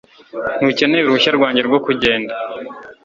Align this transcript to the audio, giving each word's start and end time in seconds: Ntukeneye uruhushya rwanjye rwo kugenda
Ntukeneye 0.57 1.01
uruhushya 1.03 1.31
rwanjye 1.37 1.61
rwo 1.67 1.79
kugenda 1.85 2.33